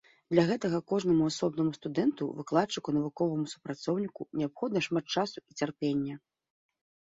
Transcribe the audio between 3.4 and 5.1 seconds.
супрацоўніку неабходна шмат